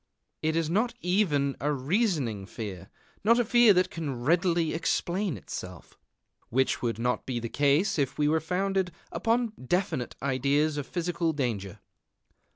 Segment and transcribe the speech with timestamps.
[0.41, 2.89] It is not even a reasoning fear,
[3.23, 5.95] not a fear that can readily explain itself,
[6.49, 11.33] which would not be the case if it were founded upon definite ideas of physical
[11.33, 11.81] danger.